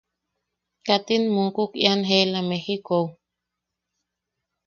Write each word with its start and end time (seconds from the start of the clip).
¿Katin 0.85 1.23
mukuk 1.35 1.71
ian 1.85 2.01
jeela 2.09 2.39
Mejikou? 2.49 3.05